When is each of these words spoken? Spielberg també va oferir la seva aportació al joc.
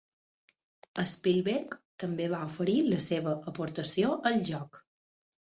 Spielberg 1.11 1.75
també 2.03 2.27
va 2.33 2.41
oferir 2.47 2.77
la 2.89 3.03
seva 3.09 3.37
aportació 3.53 4.19
al 4.31 4.43
joc. 4.53 4.85